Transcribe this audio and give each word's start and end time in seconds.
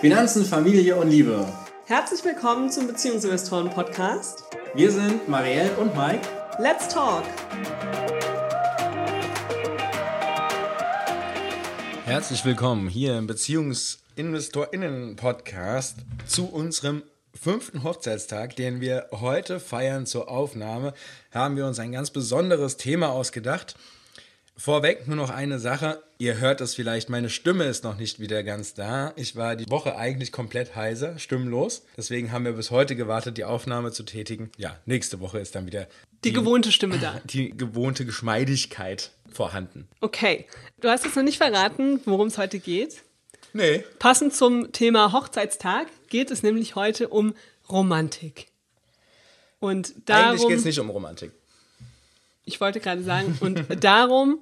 Finanzen, 0.00 0.44
Familie 0.46 0.96
und 0.96 1.10
Liebe. 1.10 1.46
Herzlich 1.84 2.24
willkommen 2.24 2.70
zum 2.70 2.86
Beziehungsinvestoren 2.86 3.68
Podcast. 3.68 4.44
Wir 4.72 4.90
sind 4.90 5.28
Marielle 5.28 5.76
und 5.76 5.94
Mike. 5.94 6.26
Let's 6.58 6.88
talk! 6.88 7.22
Herzlich 12.06 12.42
willkommen 12.46 12.88
hier 12.88 13.18
im 13.18 13.26
BeziehungsinvestorInnen-Podcast 13.26 15.96
zu 16.26 16.46
unserem 16.46 17.02
fünften 17.38 17.82
Hochzeitstag, 17.82 18.56
den 18.56 18.80
wir 18.80 19.08
heute 19.12 19.60
feiern 19.60 20.06
zur 20.06 20.30
Aufnahme, 20.30 20.94
haben 21.30 21.56
wir 21.56 21.66
uns 21.66 21.78
ein 21.78 21.92
ganz 21.92 22.10
besonderes 22.10 22.78
Thema 22.78 23.10
ausgedacht. 23.10 23.76
Vorweg 24.60 25.08
nur 25.08 25.16
noch 25.16 25.30
eine 25.30 25.58
Sache. 25.58 26.02
Ihr 26.18 26.36
hört 26.36 26.60
es 26.60 26.74
vielleicht, 26.74 27.08
meine 27.08 27.30
Stimme 27.30 27.64
ist 27.64 27.82
noch 27.82 27.96
nicht 27.96 28.20
wieder 28.20 28.42
ganz 28.42 28.74
da. 28.74 29.14
Ich 29.16 29.34
war 29.34 29.56
die 29.56 29.64
Woche 29.70 29.96
eigentlich 29.96 30.32
komplett 30.32 30.76
heiser, 30.76 31.18
stimmlos. 31.18 31.86
Deswegen 31.96 32.30
haben 32.30 32.44
wir 32.44 32.52
bis 32.52 32.70
heute 32.70 32.94
gewartet, 32.94 33.38
die 33.38 33.44
Aufnahme 33.44 33.90
zu 33.90 34.02
tätigen. 34.02 34.50
Ja, 34.58 34.76
nächste 34.84 35.18
Woche 35.20 35.38
ist 35.38 35.54
dann 35.54 35.64
wieder 35.64 35.86
die, 36.12 36.28
die 36.28 36.32
gewohnte 36.34 36.72
Stimme 36.72 36.98
da. 36.98 37.22
Die 37.24 37.56
gewohnte 37.56 38.04
Geschmeidigkeit 38.04 39.12
vorhanden. 39.32 39.88
Okay. 40.02 40.44
Du 40.82 40.90
hast 40.90 41.06
jetzt 41.06 41.16
noch 41.16 41.22
nicht 41.22 41.38
verraten, 41.38 42.02
worum 42.04 42.26
es 42.26 42.36
heute 42.36 42.58
geht. 42.58 43.02
Nee. 43.54 43.82
Passend 43.98 44.34
zum 44.34 44.72
Thema 44.72 45.14
Hochzeitstag 45.14 45.86
geht 46.10 46.30
es 46.30 46.42
nämlich 46.42 46.74
heute 46.74 47.08
um 47.08 47.32
Romantik. 47.70 48.48
Und 49.58 49.94
darum, 50.04 50.32
Eigentlich 50.32 50.48
geht 50.48 50.58
es 50.58 50.64
nicht 50.66 50.80
um 50.80 50.90
Romantik. 50.90 51.32
Ich 52.44 52.60
wollte 52.60 52.80
gerade 52.80 53.02
sagen, 53.02 53.38
und 53.40 53.64
darum, 53.84 54.40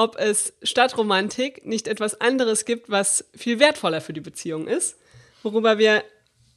ob 0.00 0.16
es 0.18 0.54
statt 0.62 0.96
Romantik 0.96 1.66
nicht 1.66 1.86
etwas 1.86 2.22
anderes 2.22 2.64
gibt, 2.64 2.88
was 2.88 3.22
viel 3.36 3.60
wertvoller 3.60 4.00
für 4.00 4.14
die 4.14 4.22
Beziehung 4.22 4.66
ist, 4.66 4.96
worüber 5.42 5.76
wir 5.76 6.02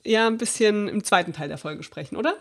ja 0.05 0.27
ein 0.27 0.37
bisschen 0.37 0.87
im 0.87 1.03
zweiten 1.03 1.33
Teil 1.33 1.49
der 1.49 1.57
Folge 1.57 1.83
sprechen, 1.83 2.15
oder? 2.15 2.37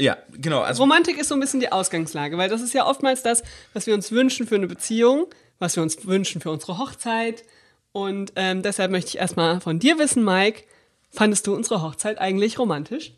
Ja, 0.00 0.16
genau. 0.30 0.60
Also 0.60 0.84
Romantik 0.84 1.18
ist 1.18 1.28
so 1.28 1.34
ein 1.34 1.40
bisschen 1.40 1.58
die 1.58 1.72
Ausgangslage, 1.72 2.38
weil 2.38 2.48
das 2.48 2.62
ist 2.62 2.74
ja 2.74 2.86
oftmals 2.86 3.24
das, 3.24 3.42
was 3.72 3.88
wir 3.88 3.94
uns 3.94 4.12
wünschen 4.12 4.46
für 4.46 4.54
eine 4.54 4.68
Beziehung, 4.68 5.26
was 5.58 5.74
wir 5.74 5.82
uns 5.82 6.06
wünschen 6.06 6.40
für 6.40 6.52
unsere 6.52 6.78
Hochzeit. 6.78 7.42
Und 7.90 8.32
ähm, 8.36 8.62
deshalb 8.62 8.92
möchte 8.92 9.08
ich 9.08 9.18
erstmal 9.18 9.60
von 9.60 9.80
dir 9.80 9.98
wissen, 9.98 10.24
Mike, 10.24 10.62
fandest 11.10 11.48
du 11.48 11.56
unsere 11.56 11.82
Hochzeit 11.82 12.18
eigentlich 12.18 12.56
romantisch? 12.56 13.14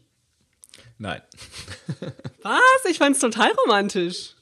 Nein. 0.96 1.20
was? 2.42 2.90
Ich 2.90 2.96
fand 2.96 3.16
es 3.16 3.20
total 3.20 3.50
romantisch. 3.66 4.34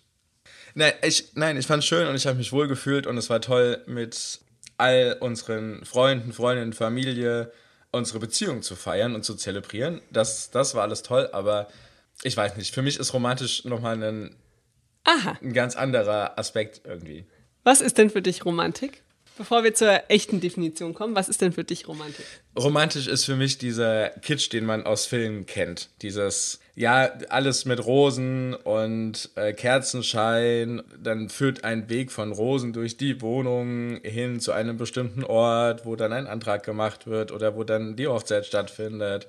Nein, 0.78 0.92
ich, 1.02 1.32
nein, 1.34 1.56
ich 1.56 1.66
fand 1.66 1.82
es 1.82 1.88
schön 1.88 2.06
und 2.06 2.16
ich 2.16 2.26
habe 2.26 2.36
mich 2.36 2.52
wohl 2.52 2.68
gefühlt 2.68 3.06
und 3.06 3.16
es 3.16 3.30
war 3.30 3.40
toll, 3.40 3.82
mit 3.86 4.40
all 4.76 5.16
unseren 5.20 5.82
Freunden, 5.86 6.34
Freundinnen, 6.34 6.74
Familie 6.74 7.50
unsere 7.92 8.18
Beziehung 8.18 8.60
zu 8.60 8.76
feiern 8.76 9.14
und 9.14 9.24
zu 9.24 9.36
zelebrieren. 9.36 10.02
Das, 10.10 10.50
das 10.50 10.74
war 10.74 10.82
alles 10.82 11.02
toll, 11.02 11.30
aber 11.32 11.68
ich 12.22 12.36
weiß 12.36 12.58
nicht, 12.58 12.74
für 12.74 12.82
mich 12.82 12.98
ist 12.98 13.14
romantisch 13.14 13.64
nochmal 13.64 14.02
ein, 14.02 14.36
Aha. 15.04 15.38
ein 15.40 15.54
ganz 15.54 15.76
anderer 15.76 16.38
Aspekt 16.38 16.82
irgendwie. 16.84 17.24
Was 17.64 17.80
ist 17.80 17.96
denn 17.96 18.10
für 18.10 18.20
dich 18.20 18.44
Romantik? 18.44 19.02
Bevor 19.36 19.64
wir 19.64 19.74
zur 19.74 20.02
echten 20.08 20.40
Definition 20.40 20.94
kommen, 20.94 21.14
was 21.14 21.28
ist 21.28 21.42
denn 21.42 21.52
für 21.52 21.64
dich 21.64 21.86
Romantik? 21.88 22.24
Romantisch 22.58 23.06
ist 23.06 23.24
für 23.24 23.36
mich 23.36 23.58
dieser 23.58 24.08
Kitsch, 24.08 24.50
den 24.52 24.64
man 24.64 24.84
aus 24.84 25.04
Filmen 25.04 25.44
kennt. 25.44 25.90
Dieses, 26.00 26.58
ja, 26.74 27.12
alles 27.28 27.66
mit 27.66 27.84
Rosen 27.84 28.54
und 28.54 29.30
äh, 29.34 29.52
Kerzenschein. 29.52 30.82
Dann 30.98 31.28
führt 31.28 31.64
ein 31.64 31.90
Weg 31.90 32.12
von 32.12 32.32
Rosen 32.32 32.72
durch 32.72 32.96
die 32.96 33.20
Wohnung 33.20 34.00
hin 34.02 34.40
zu 34.40 34.52
einem 34.52 34.78
bestimmten 34.78 35.22
Ort, 35.22 35.84
wo 35.84 35.96
dann 35.96 36.14
ein 36.14 36.26
Antrag 36.26 36.64
gemacht 36.64 37.06
wird 37.06 37.30
oder 37.30 37.56
wo 37.56 37.64
dann 37.64 37.94
die 37.96 38.08
Hochzeit 38.08 38.46
stattfindet. 38.46 39.26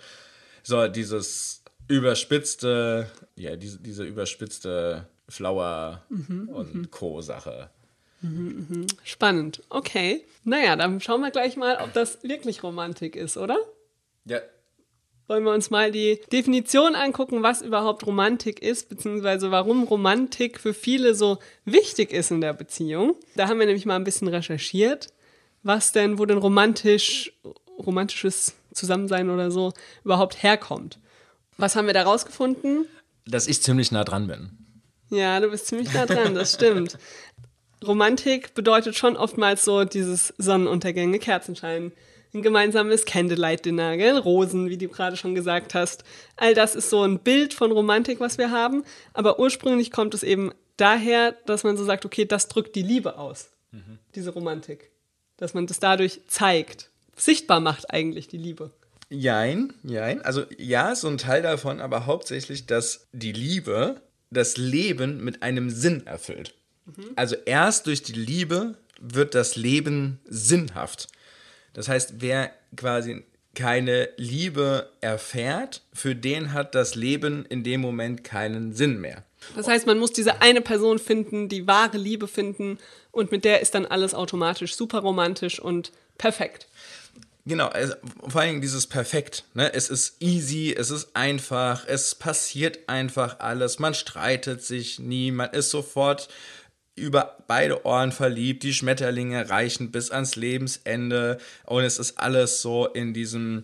So, 0.63 0.87
dieses 0.87 1.63
überspitzte, 1.89 3.07
ja, 3.35 3.55
diese, 3.57 3.79
diese 3.79 4.03
überspitzte 4.03 5.07
Flower- 5.29 6.03
mhm, 6.09 6.49
und 6.49 6.75
mhm. 6.75 6.91
Co-Sache. 6.91 7.69
Spannend. 9.03 9.63
Okay. 9.69 10.23
Naja, 10.43 10.75
dann 10.75 10.99
schauen 11.01 11.21
wir 11.21 11.31
gleich 11.31 11.55
mal, 11.55 11.77
ob 11.83 11.93
das 11.93 12.23
wirklich 12.23 12.63
Romantik 12.63 13.15
ist, 13.15 13.37
oder? 13.37 13.57
Ja. 14.25 14.39
Wollen 15.27 15.43
wir 15.43 15.51
uns 15.51 15.69
mal 15.69 15.91
die 15.91 16.21
Definition 16.31 16.95
angucken, 16.95 17.43
was 17.43 17.61
überhaupt 17.61 18.05
Romantik 18.05 18.61
ist, 18.61 18.87
beziehungsweise 18.87 19.51
warum 19.51 19.83
Romantik 19.83 20.59
für 20.59 20.73
viele 20.73 21.15
so 21.15 21.37
wichtig 21.65 22.13
ist 22.13 22.31
in 22.31 22.39
der 22.39 22.53
Beziehung. 22.53 23.15
Da 23.35 23.49
haben 23.49 23.59
wir 23.59 23.65
nämlich 23.65 23.85
mal 23.85 23.97
ein 23.97 24.05
bisschen 24.05 24.29
recherchiert, 24.29 25.09
was 25.63 25.91
denn, 25.91 26.17
wo 26.17 26.25
denn 26.25 26.37
romantisch, 26.37 27.33
romantisches 27.77 28.55
Zusammensein 28.73 29.29
oder 29.29 29.51
so 29.51 29.73
überhaupt 30.05 30.41
herkommt. 30.43 30.97
Was 31.57 31.75
haben 31.75 31.87
wir 31.87 31.93
da 31.93 32.03
rausgefunden? 32.03 32.87
Dass 33.25 33.47
ich 33.47 33.61
ziemlich 33.61 33.91
nah 33.91 34.05
dran 34.05 34.27
bin. 34.27 34.51
Ja, 35.09 35.39
du 35.39 35.49
bist 35.49 35.67
ziemlich 35.67 35.93
nah 35.93 36.05
dran, 36.05 36.35
das 36.35 36.53
stimmt. 36.53 36.97
Romantik 37.85 38.53
bedeutet 38.53 38.95
schon 38.95 39.17
oftmals 39.17 39.63
so 39.63 39.83
dieses 39.83 40.33
Sonnenuntergänge, 40.37 41.19
Kerzenschein, 41.19 41.91
ein 42.33 42.41
gemeinsames 42.41 43.05
Candlelight-Dinner, 43.05 43.97
gell? 43.97 44.17
Rosen, 44.17 44.69
wie 44.69 44.77
du 44.77 44.87
gerade 44.87 45.17
schon 45.17 45.35
gesagt 45.35 45.73
hast. 45.73 46.03
All 46.35 46.53
das 46.53 46.75
ist 46.75 46.89
so 46.89 47.03
ein 47.03 47.19
Bild 47.19 47.53
von 47.53 47.71
Romantik, 47.71 48.19
was 48.19 48.37
wir 48.37 48.51
haben. 48.51 48.83
Aber 49.13 49.39
ursprünglich 49.39 49.91
kommt 49.91 50.13
es 50.13 50.23
eben 50.23 50.51
daher, 50.77 51.33
dass 51.45 51.63
man 51.63 51.77
so 51.77 51.85
sagt, 51.85 52.05
okay, 52.05 52.25
das 52.25 52.47
drückt 52.47 52.75
die 52.75 52.83
Liebe 52.83 53.17
aus, 53.17 53.49
mhm. 53.71 53.99
diese 54.15 54.31
Romantik. 54.31 54.91
Dass 55.37 55.53
man 55.53 55.67
das 55.67 55.79
dadurch 55.79 56.21
zeigt, 56.27 56.89
sichtbar 57.15 57.59
macht 57.59 57.91
eigentlich 57.91 58.27
die 58.27 58.37
Liebe. 58.37 58.71
Jein, 59.09 59.73
jein. 59.83 60.21
Also 60.21 60.43
ja, 60.57 60.95
so 60.95 61.07
ein 61.07 61.17
Teil 61.17 61.41
davon, 61.41 61.79
aber 61.79 62.05
hauptsächlich, 62.05 62.65
dass 62.65 63.07
die 63.13 63.31
Liebe 63.31 64.01
das 64.29 64.57
Leben 64.57 65.23
mit 65.23 65.43
einem 65.43 65.69
Sinn 65.69 66.05
erfüllt. 66.05 66.56
Also 67.15 67.35
erst 67.45 67.87
durch 67.87 68.03
die 68.03 68.13
Liebe 68.13 68.75
wird 68.99 69.35
das 69.35 69.55
Leben 69.55 70.19
sinnhaft. 70.25 71.07
Das 71.73 71.87
heißt, 71.87 72.15
wer 72.19 72.51
quasi 72.75 73.23
keine 73.53 74.09
Liebe 74.17 74.91
erfährt, 75.01 75.81
für 75.93 76.15
den 76.15 76.53
hat 76.53 76.75
das 76.75 76.95
Leben 76.95 77.45
in 77.45 77.63
dem 77.63 77.81
Moment 77.81 78.23
keinen 78.23 78.73
Sinn 78.73 78.99
mehr. 79.01 79.23
Das 79.55 79.67
heißt, 79.67 79.87
man 79.87 79.99
muss 79.99 80.13
diese 80.13 80.41
eine 80.41 80.61
Person 80.61 80.99
finden, 80.99 81.49
die 81.49 81.67
wahre 81.67 81.97
Liebe 81.97 82.27
finden 82.27 82.77
und 83.11 83.31
mit 83.31 83.45
der 83.45 83.61
ist 83.61 83.73
dann 83.75 83.85
alles 83.85 84.13
automatisch 84.13 84.75
super 84.75 84.99
romantisch 84.99 85.59
und 85.59 85.91
perfekt. 86.17 86.67
Genau, 87.47 87.67
also 87.67 87.93
vor 88.27 88.41
allem 88.41 88.59
dieses 88.59 88.87
Perfekt. 88.87 89.45
Ne? 89.53 89.73
Es 89.73 89.89
ist 89.89 90.21
easy, 90.21 90.75
es 90.77 90.91
ist 90.91 91.15
einfach, 91.15 91.87
es 91.87 92.13
passiert 92.13 92.89
einfach 92.89 93.39
alles, 93.39 93.79
man 93.79 93.93
streitet 93.93 94.63
sich 94.63 94.99
nie, 94.99 95.31
man 95.31 95.51
ist 95.51 95.69
sofort 95.69 96.27
über 96.97 97.37
beide 97.47 97.85
Ohren 97.85 98.11
verliebt, 98.11 98.63
die 98.63 98.73
Schmetterlinge 98.73 99.49
reichen 99.49 99.91
bis 99.91 100.11
ans 100.11 100.35
Lebensende 100.35 101.37
und 101.65 101.83
es 101.83 101.99
ist 101.99 102.19
alles 102.19 102.61
so 102.61 102.87
in 102.87 103.13
diesem 103.13 103.63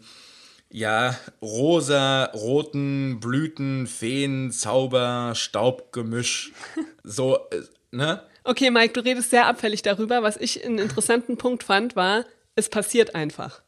ja, 0.73 1.17
rosa, 1.41 2.25
roten 2.33 3.19
Blüten, 3.19 3.85
Feen, 3.85 4.51
Zauber, 4.51 5.33
Staubgemisch. 5.35 6.51
So, 7.05 7.35
äh, 7.51 7.61
ne? 7.91 8.23
Okay, 8.45 8.71
Mike, 8.71 8.93
du 8.93 9.01
redest 9.01 9.29
sehr 9.29 9.45
abfällig 9.45 9.81
darüber. 9.81 10.23
Was 10.23 10.37
ich 10.37 10.63
einen 10.63 10.79
interessanten 10.79 11.35
Punkt 11.35 11.63
fand, 11.63 11.97
war, 11.97 12.25
es 12.55 12.69
passiert 12.69 13.13
einfach. 13.13 13.61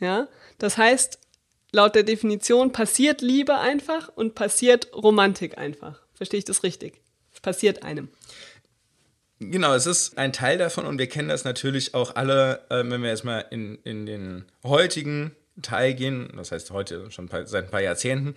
Ja, 0.00 0.26
das 0.58 0.76
heißt, 0.76 1.20
laut 1.70 1.94
der 1.94 2.02
Definition 2.02 2.72
passiert 2.72 3.20
Liebe 3.20 3.56
einfach 3.56 4.08
und 4.08 4.34
passiert 4.34 4.92
Romantik 4.92 5.58
einfach. 5.58 6.02
Verstehe 6.14 6.38
ich 6.38 6.44
das 6.44 6.64
richtig? 6.64 7.00
Es 7.32 7.40
passiert 7.40 7.84
einem. 7.84 8.08
Genau, 9.40 9.74
es 9.74 9.86
ist 9.86 10.18
ein 10.18 10.34
Teil 10.34 10.58
davon 10.58 10.84
und 10.84 10.98
wir 10.98 11.08
kennen 11.08 11.30
das 11.30 11.44
natürlich 11.44 11.94
auch 11.94 12.14
alle, 12.14 12.60
äh, 12.68 12.84
wenn 12.84 13.02
wir 13.02 13.08
jetzt 13.08 13.24
mal 13.24 13.40
in, 13.50 13.78
in 13.84 14.04
den 14.04 14.44
heutigen 14.62 15.34
Teil 15.62 15.94
gehen, 15.94 16.30
das 16.36 16.52
heißt 16.52 16.70
heute 16.70 17.10
schon 17.10 17.28
seit 17.28 17.64
ein 17.64 17.70
paar 17.70 17.80
Jahrzehnten, 17.80 18.34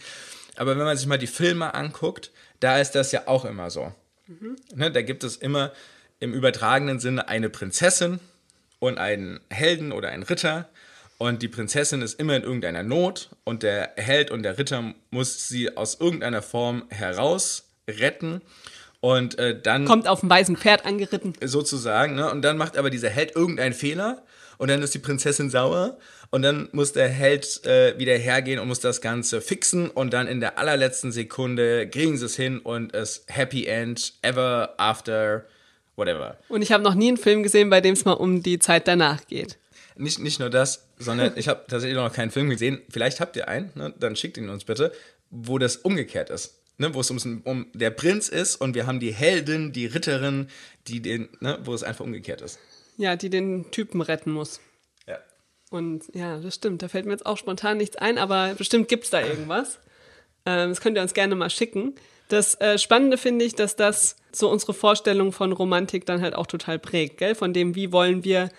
aber 0.56 0.78
wenn 0.78 0.86
man 0.86 0.96
sich 0.96 1.06
mal 1.06 1.18
die 1.18 1.28
Filme 1.28 1.74
anguckt, 1.74 2.32
da 2.62 2.80
ist 2.80 2.92
das 2.92 3.12
ja 3.12 3.28
auch 3.28 3.44
immer 3.44 3.70
so. 3.70 3.94
Mhm. 4.28 4.56
Ne, 4.76 4.92
da 4.92 5.02
gibt 5.02 5.26
es 5.26 5.36
immer 5.36 5.74
im 6.22 6.34
übertragenen 6.34 7.02
Sinne 7.02 7.28
eine 7.28 7.50
Prinzessin 7.50 8.22
und 8.80 8.98
einen 8.98 9.42
Helden 9.50 9.92
oder 9.92 10.08
einen 10.08 10.24
Ritter 10.24 10.70
und 11.18 11.42
die 11.42 11.50
Prinzessin 11.50 12.02
ist 12.02 12.18
immer 12.18 12.38
in 12.38 12.44
irgendeiner 12.44 12.84
Not 12.84 13.30
und 13.44 13.64
der 13.64 13.92
Held 13.98 14.32
und 14.32 14.44
der 14.44 14.58
Ritter 14.58 14.94
muss 15.10 15.50
sie 15.50 15.76
aus 15.76 16.00
irgendeiner 16.00 16.42
Form 16.42 16.86
heraus 16.90 17.70
retten 17.90 18.42
und 19.04 19.38
äh, 19.38 19.60
dann. 19.62 19.84
Kommt 19.84 20.08
auf 20.08 20.22
dem 20.22 20.30
weißen 20.30 20.56
Pferd 20.56 20.86
angeritten. 20.86 21.34
Sozusagen, 21.44 22.16
ne? 22.16 22.32
Und 22.32 22.42
dann 22.42 22.56
macht 22.56 22.78
aber 22.78 22.90
dieser 22.90 23.10
Held 23.10 23.36
irgendeinen 23.36 23.74
Fehler 23.74 24.24
und 24.58 24.70
dann 24.70 24.82
ist 24.82 24.94
die 24.94 25.00
Prinzessin 25.00 25.50
sauer 25.50 25.98
und 26.30 26.42
dann 26.42 26.70
muss 26.72 26.94
der 26.94 27.10
Held 27.10 27.66
äh, 27.66 28.00
wieder 28.00 28.18
hergehen 28.18 28.60
und 28.60 28.70
muss 28.70 28.80
das 28.80 29.02
Ganze 29.02 29.42
fixen 29.42 29.90
und 29.90 30.14
dann 30.14 30.26
in 30.26 30.40
der 30.40 30.58
allerletzten 30.58 31.12
Sekunde 31.12 31.90
kriegen 31.90 32.16
sie 32.18 32.28
es 32.28 32.38
hin 32.38 32.60
und 32.60 32.96
es 32.96 33.26
Happy 33.28 33.66
End, 33.66 34.14
ever 34.22 34.74
after, 34.78 35.44
whatever. 35.98 36.38
Und 36.48 36.62
ich 36.62 36.72
habe 36.72 36.82
noch 36.82 36.96
nie 36.96 37.10
einen 37.10 37.18
Film 37.18 37.44
gesehen, 37.44 37.70
bei 37.70 37.82
dem 37.82 37.96
es 37.96 38.06
mal 38.06 38.14
um 38.14 38.42
die 38.42 38.58
Zeit 38.58 38.88
danach 38.88 39.28
geht. 39.28 39.58
nicht, 39.98 40.20
nicht 40.20 40.40
nur 40.40 40.50
das, 40.50 40.88
sondern 40.98 41.34
ich 41.36 41.50
habe 41.50 41.66
tatsächlich 41.68 41.98
noch 41.98 42.14
keinen 42.14 42.32
Film 42.32 42.50
gesehen. 42.50 42.82
Vielleicht 42.90 43.20
habt 43.20 43.36
ihr 43.36 43.50
einen, 43.50 43.70
ne? 43.76 43.94
dann 44.00 44.16
schickt 44.16 44.38
ihn 44.38 44.48
uns 44.48 44.64
bitte, 44.64 44.94
wo 45.30 45.58
das 45.58 45.76
umgekehrt 45.76 46.30
ist. 46.30 46.63
Ne? 46.78 46.94
Wo 46.94 47.02
es 47.02 47.12
um, 47.12 47.42
um 47.44 47.68
der 47.74 47.92
Prinz 47.92 48.30
ist 48.30 48.56
und 48.56 48.76
wir 48.76 48.88
haben 48.88 49.00
die 49.00 49.14
Heldin, 49.14 49.72
die 49.74 49.86
Ritterin, 49.86 50.48
die 50.88 51.02
den, 51.02 51.30
ne? 51.40 51.60
wo 51.64 51.74
es 51.74 51.84
einfach 51.84 52.04
umgekehrt 52.04 52.42
ist. 52.42 52.60
Ja, 52.98 53.16
die 53.16 53.30
den 53.30 53.72
Typen 53.72 54.02
retten 54.02 54.32
muss. 54.32 54.60
Ja. 55.08 55.18
Und 55.70 56.04
ja, 56.14 56.40
das 56.40 56.56
stimmt. 56.56 56.82
Da 56.82 56.88
fällt 56.88 57.06
mir 57.06 57.12
jetzt 57.12 57.26
auch 57.26 57.38
spontan 57.38 57.78
nichts 57.78 57.96
ein, 57.96 58.18
aber 58.18 58.54
bestimmt 58.56 58.88
gibt 58.88 59.06
es 59.06 59.10
da 59.10 59.22
irgendwas. 59.22 59.80
Ähm, 60.46 60.70
das 60.70 60.82
könnt 60.82 60.98
ihr 60.98 61.04
uns 61.04 61.14
gerne 61.14 61.36
mal 61.36 61.50
schicken. 61.50 61.96
Das 62.30 62.60
äh, 62.62 62.78
Spannende 62.78 63.18
finde 63.18 63.46
ich, 63.46 63.56
dass 63.56 63.76
das 63.76 64.16
so 64.32 64.50
unsere 64.50 64.74
Vorstellung 64.74 65.32
von 65.32 65.52
Romantik 65.52 66.06
dann 66.06 66.22
halt 66.22 66.36
auch 66.36 66.48
total 66.48 66.80
prägt, 66.80 67.18
gell? 67.18 67.36
Von 67.36 67.54
dem, 67.54 67.76
wie 67.76 67.92
wollen 67.92 68.24
wir 68.24 68.50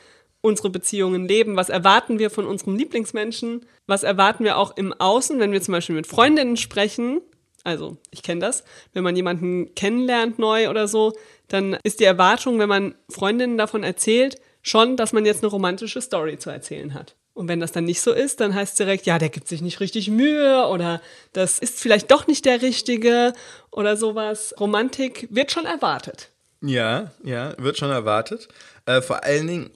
unsere 0.45 0.69
Beziehungen 0.69 1.27
leben, 1.27 1.57
was 1.57 1.71
erwarten 1.71 2.19
wir 2.19 2.29
von 2.29 2.47
unserem 2.47 2.77
Lieblingsmenschen, 2.77 3.65
was 3.87 4.03
erwarten 4.03 4.45
wir 4.45 4.59
auch 4.59 4.77
im 4.77 4.93
Außen, 4.93 5.41
wenn 5.41 5.53
wir 5.53 5.63
zum 5.63 5.73
Beispiel 5.73 5.97
mit 5.97 6.07
Freundinnen 6.07 6.59
sprechen. 6.59 7.23
Also, 7.65 7.97
ich 8.11 8.23
kenne 8.23 8.41
das. 8.41 8.63
Wenn 8.93 9.03
man 9.03 9.17
jemanden 9.17 9.75
kennenlernt 9.75 10.39
neu 10.39 10.69
oder 10.69 10.87
so, 10.87 11.15
dann 11.49 11.79
ist 11.83 11.99
die 11.99 12.05
Erwartung, 12.05 12.59
wenn 12.59 12.69
man 12.69 12.95
Freundinnen 13.09 13.59
davon 13.59 13.83
erzählt, 13.83 14.37
schon, 14.63 14.97
dass 14.97 15.13
man 15.13 15.27
jetzt 15.27 15.43
eine 15.43 15.51
romantische 15.51 16.01
Story 16.01 16.39
zu 16.39 16.51
erzählen 16.51 16.95
hat. 16.95 17.17
Und 17.33 17.49
wenn 17.49 17.61
das 17.61 17.73
dann 17.73 17.85
nicht 17.85 18.01
so 18.01 18.13
ist, 18.13 18.41
dann 18.41 18.55
heißt 18.55 18.73
es 18.73 18.77
direkt, 18.77 19.07
ja, 19.07 19.19
der 19.19 19.29
gibt 19.29 19.49
sich 19.49 19.61
nicht 19.61 19.81
richtig 19.81 20.09
Mühe 20.09 20.67
oder 20.69 21.03
das 21.33 21.59
ist 21.59 21.81
vielleicht 21.81 22.11
doch 22.11 22.29
nicht 22.29 22.45
der 22.45 22.63
Richtige 22.63 23.33
oder 23.73 23.97
sowas. 23.97 24.55
Romantik 24.61 25.27
wird 25.31 25.51
schon 25.51 25.67
erwartet. 25.67 26.31
Ja, 26.63 27.13
ja, 27.25 27.55
wird 27.59 27.77
schon 27.77 27.91
erwartet. 27.91 28.49
Äh, 28.87 29.03
vor 29.03 29.25
allen 29.25 29.49
Dingen 29.49 29.71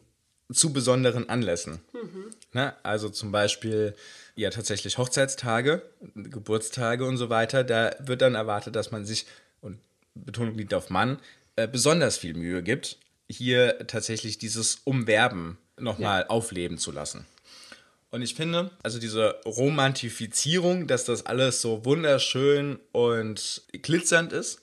zu 0.53 0.73
besonderen 0.73 1.29
Anlässen. 1.29 1.81
Mhm. 1.93 2.31
Na, 2.53 2.77
also 2.83 3.09
zum 3.09 3.33
Beispiel 3.33 3.95
ja 4.39 4.51
tatsächlich 4.51 4.99
Hochzeitstage, 4.99 5.83
Geburtstage 6.15 7.05
und 7.05 7.17
so 7.17 7.29
weiter. 7.29 7.65
Da 7.65 7.95
wird 7.99 8.23
dann 8.23 8.35
erwartet, 8.35 8.77
dass 8.77 8.91
man 8.91 9.05
sich, 9.05 9.27
und 9.61 9.79
Betonung 10.15 10.57
liegt 10.57 10.75
auf 10.75 10.91
Mann, 10.91 11.19
äh, 11.57 11.67
besonders 11.67 12.17
viel 12.19 12.35
Mühe 12.35 12.63
gibt, 12.63 12.99
hier 13.29 13.87
tatsächlich 13.87 14.39
dieses 14.39 14.77
Umwerben 14.85 15.59
nochmal 15.77 16.23
ja. 16.23 16.31
aufleben 16.31 16.79
zu 16.79 16.93
lassen. 16.93 17.27
Und 18.11 18.23
ich 18.23 18.35
finde, 18.35 18.71
also 18.83 18.99
diese 18.99 19.41
Romantifizierung, 19.45 20.87
dass 20.87 21.05
das 21.05 21.27
alles 21.27 21.61
so 21.61 21.85
wunderschön 21.85 22.79
und 22.93 23.63
glitzernd 23.73 24.33
ist, 24.33 24.63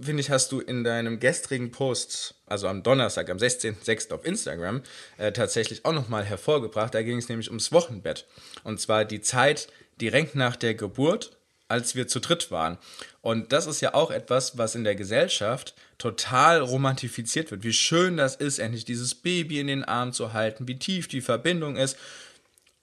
finde 0.00 0.20
ich, 0.20 0.30
hast 0.30 0.52
du 0.52 0.60
in 0.60 0.84
deinem 0.84 1.20
gestrigen 1.20 1.70
Post, 1.70 2.34
also 2.46 2.68
am 2.68 2.82
Donnerstag, 2.82 3.30
am 3.30 3.38
16.06. 3.38 4.12
auf 4.12 4.24
Instagram, 4.24 4.82
äh, 5.16 5.32
tatsächlich 5.32 5.84
auch 5.84 5.92
nochmal 5.92 6.24
hervorgebracht. 6.24 6.94
Da 6.94 7.02
ging 7.02 7.18
es 7.18 7.28
nämlich 7.28 7.48
ums 7.48 7.72
Wochenbett. 7.72 8.26
Und 8.64 8.80
zwar 8.80 9.04
die 9.04 9.20
Zeit 9.20 9.68
direkt 10.00 10.34
nach 10.34 10.56
der 10.56 10.74
Geburt, 10.74 11.36
als 11.68 11.94
wir 11.94 12.06
zu 12.06 12.20
dritt 12.20 12.50
waren. 12.50 12.78
Und 13.22 13.52
das 13.52 13.66
ist 13.66 13.80
ja 13.80 13.94
auch 13.94 14.10
etwas, 14.10 14.56
was 14.58 14.74
in 14.74 14.84
der 14.84 14.94
Gesellschaft 14.94 15.74
total 15.98 16.60
romantifiziert 16.60 17.50
wird. 17.50 17.64
Wie 17.64 17.72
schön 17.72 18.16
das 18.16 18.36
ist, 18.36 18.58
endlich 18.58 18.84
dieses 18.84 19.14
Baby 19.14 19.60
in 19.60 19.66
den 19.66 19.84
Arm 19.84 20.12
zu 20.12 20.32
halten, 20.32 20.68
wie 20.68 20.78
tief 20.78 21.08
die 21.08 21.22
Verbindung 21.22 21.76
ist. 21.76 21.96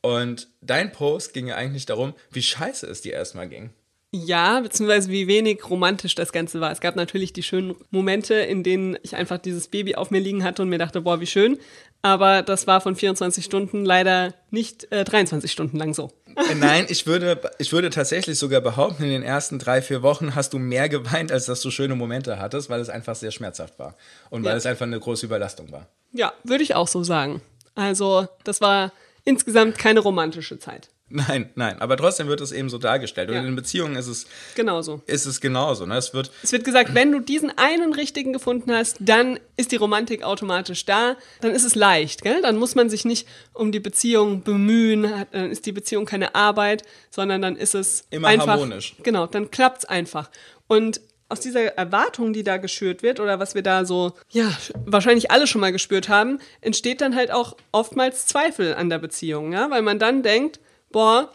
Und 0.01 0.49
dein 0.61 0.91
Post 0.91 1.33
ging 1.33 1.47
ja 1.47 1.55
eigentlich 1.55 1.85
darum, 1.85 2.13
wie 2.31 2.43
scheiße 2.43 2.85
es 2.87 3.01
dir 3.01 3.13
erstmal 3.13 3.47
ging. 3.47 3.69
Ja, 4.15 4.59
beziehungsweise 4.59 5.09
wie 5.09 5.25
wenig 5.25 5.67
romantisch 5.67 6.13
das 6.13 6.31
Ganze 6.31 6.61
war. 6.61 6.71
Es 6.71 6.81
gab 6.81 6.95
natürlich 6.95 7.33
die 7.33 7.41
schönen 7.41 7.73
Momente, 7.89 8.35
in 8.35 8.61
denen 8.61 8.95
ich 9.01 9.15
einfach 9.15 9.39
dieses 9.39 9.69
Baby 9.69 9.95
auf 9.95 10.11
mir 10.11 10.19
liegen 10.19 10.43
hatte 10.43 10.61
und 10.61 10.69
mir 10.69 10.77
dachte, 10.77 11.01
boah, 11.01 11.19
wie 11.19 11.25
schön. 11.25 11.57
Aber 12.03 12.43
das 12.43 12.67
war 12.67 12.79
von 12.79 12.95
24 12.95 13.43
Stunden 13.43 13.83
leider 13.85 14.35
nicht 14.51 14.91
äh, 14.91 15.03
23 15.03 15.51
Stunden 15.51 15.77
lang 15.77 15.95
so. 15.95 16.11
Äh, 16.35 16.53
nein, 16.53 16.85
ich 16.89 17.07
würde, 17.07 17.41
ich 17.57 17.73
würde 17.73 17.89
tatsächlich 17.89 18.37
sogar 18.37 18.61
behaupten, 18.61 19.01
in 19.01 19.09
den 19.09 19.23
ersten 19.23 19.57
drei, 19.57 19.81
vier 19.81 20.03
Wochen 20.03 20.35
hast 20.35 20.53
du 20.53 20.59
mehr 20.59 20.89
geweint, 20.89 21.31
als 21.31 21.47
dass 21.47 21.61
du 21.61 21.71
schöne 21.71 21.95
Momente 21.95 22.37
hattest, 22.37 22.69
weil 22.69 22.81
es 22.81 22.89
einfach 22.89 23.15
sehr 23.15 23.31
schmerzhaft 23.31 23.79
war. 23.79 23.95
Und 24.29 24.43
weil 24.43 24.51
ja. 24.51 24.57
es 24.57 24.67
einfach 24.67 24.85
eine 24.85 24.99
große 24.99 25.25
Überlastung 25.25 25.71
war. 25.71 25.87
Ja, 26.11 26.33
würde 26.43 26.63
ich 26.63 26.75
auch 26.75 26.87
so 26.87 27.03
sagen. 27.03 27.41
Also, 27.73 28.27
das 28.43 28.61
war 28.61 28.91
insgesamt 29.23 29.79
keine 29.79 30.01
romantische 30.01 30.59
Zeit. 30.59 30.89
Nein, 31.15 31.51
nein, 31.53 31.79
aber 31.79 31.95
trotzdem 31.95 32.27
wird 32.27 32.41
es 32.41 32.51
eben 32.51 32.69
so 32.69 32.79
dargestellt. 32.79 33.29
Und 33.29 33.35
ja. 33.35 33.43
in 33.43 33.55
Beziehungen 33.55 33.95
ist 33.95 34.07
es 34.07 34.25
genauso. 34.55 35.03
Ist 35.05 35.27
es 35.27 35.39
genauso. 35.39 35.85
Ne? 35.85 35.95
Es, 35.95 36.11
wird, 36.15 36.31
es 36.41 36.51
wird 36.51 36.63
gesagt, 36.63 36.95
wenn 36.95 37.11
du 37.11 37.19
diesen 37.19 37.55
einen 37.55 37.93
richtigen 37.93 38.33
gefunden 38.33 38.71
hast, 38.71 38.97
dann 38.99 39.39
ist 39.55 39.71
die 39.71 39.75
Romantik 39.75 40.23
automatisch 40.23 40.85
da. 40.85 41.15
Dann 41.41 41.51
ist 41.51 41.65
es 41.65 41.75
leicht, 41.75 42.23
gell? 42.23 42.41
Dann 42.41 42.57
muss 42.57 42.73
man 42.73 42.89
sich 42.89 43.05
nicht 43.05 43.27
um 43.53 43.71
die 43.71 43.79
Beziehung 43.79 44.41
bemühen, 44.41 45.07
dann 45.31 45.51
ist 45.51 45.67
die 45.67 45.71
Beziehung 45.71 46.05
keine 46.05 46.33
Arbeit, 46.33 46.83
sondern 47.11 47.43
dann 47.43 47.57
ist 47.57 47.75
es 47.75 48.05
immer 48.09 48.29
einfach, 48.29 48.47
harmonisch. 48.47 48.95
Genau, 49.03 49.27
dann 49.27 49.51
klappt 49.51 49.83
es 49.83 49.85
einfach. 49.85 50.31
Und 50.65 50.99
aus 51.29 51.41
dieser 51.41 51.77
Erwartung, 51.77 52.33
die 52.33 52.43
da 52.43 52.57
geschürt 52.57 53.03
wird 53.03 53.19
oder 53.19 53.39
was 53.39 53.53
wir 53.53 53.61
da 53.61 53.85
so, 53.85 54.13
ja, 54.29 54.51
wahrscheinlich 54.85 55.29
alle 55.29 55.45
schon 55.45 55.61
mal 55.61 55.71
gespürt 55.71 56.09
haben, 56.09 56.39
entsteht 56.61 57.01
dann 57.01 57.15
halt 57.15 57.31
auch 57.31 57.55
oftmals 57.71 58.25
Zweifel 58.25 58.73
an 58.73 58.89
der 58.89 58.99
Beziehung, 58.99 59.53
ja, 59.53 59.69
weil 59.69 59.83
man 59.83 59.99
dann 59.99 60.23
denkt, 60.23 60.59
boah, 60.93 61.29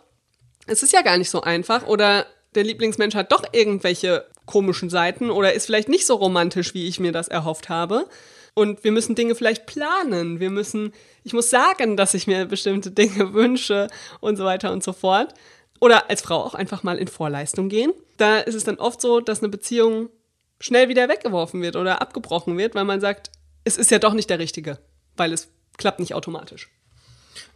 es 0.66 0.82
ist 0.82 0.94
ja 0.94 1.02
gar 1.02 1.18
nicht 1.18 1.28
so 1.28 1.42
einfach 1.42 1.86
oder 1.86 2.26
der 2.54 2.64
Lieblingsmensch 2.64 3.14
hat 3.14 3.30
doch 3.30 3.42
irgendwelche 3.52 4.24
komischen 4.46 4.88
Seiten 4.88 5.30
oder 5.30 5.52
ist 5.52 5.66
vielleicht 5.66 5.90
nicht 5.90 6.06
so 6.06 6.14
romantisch, 6.14 6.72
wie 6.72 6.88
ich 6.88 6.98
mir 6.98 7.12
das 7.12 7.28
erhofft 7.28 7.68
habe. 7.68 8.08
Und 8.54 8.82
wir 8.82 8.90
müssen 8.90 9.14
Dinge 9.14 9.34
vielleicht 9.34 9.66
planen. 9.66 10.40
Wir 10.40 10.50
müssen, 10.50 10.92
ich 11.22 11.32
muss 11.32 11.50
sagen, 11.50 11.96
dass 11.96 12.14
ich 12.14 12.26
mir 12.26 12.46
bestimmte 12.46 12.90
Dinge 12.90 13.32
wünsche 13.34 13.88
und 14.20 14.36
so 14.36 14.44
weiter 14.44 14.72
und 14.72 14.82
so 14.82 14.92
fort. 14.92 15.34
Oder 15.80 16.10
als 16.10 16.22
Frau 16.22 16.42
auch 16.42 16.54
einfach 16.54 16.82
mal 16.82 16.98
in 16.98 17.06
Vorleistung 17.06 17.68
gehen. 17.68 17.92
Da 18.16 18.38
ist 18.38 18.54
es 18.54 18.64
dann 18.64 18.78
oft 18.78 19.00
so, 19.00 19.20
dass 19.20 19.40
eine 19.40 19.48
Beziehung 19.48 20.08
schnell 20.58 20.88
wieder 20.88 21.08
weggeworfen 21.08 21.62
wird 21.62 21.76
oder 21.76 22.02
abgebrochen 22.02 22.58
wird, 22.58 22.74
weil 22.74 22.84
man 22.84 23.00
sagt, 23.00 23.30
es 23.62 23.76
ist 23.76 23.92
ja 23.92 24.00
doch 24.00 24.14
nicht 24.14 24.28
der 24.28 24.40
Richtige, 24.40 24.78
weil 25.16 25.32
es 25.32 25.50
klappt 25.76 26.00
nicht 26.00 26.14
automatisch. 26.14 26.68